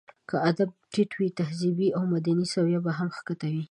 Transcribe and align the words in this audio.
که 0.29 0.35
ادب 0.49 0.69
ټيت 0.93 1.11
وي، 1.17 1.27
تهذيبي 1.39 1.87
او 1.97 2.03
مدني 2.13 2.45
سويه 2.53 2.79
به 2.85 2.91
هم 2.97 3.09
ښکته 3.17 3.47
وي. 3.51 3.59